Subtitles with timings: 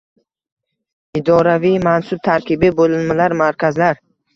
[1.21, 4.07] idoraviy mansub tarkibiy bo`linmalar, markazlar